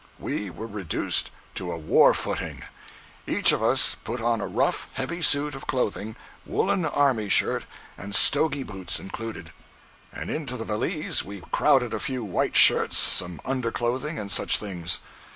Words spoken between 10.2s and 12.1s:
into the valise we crowded a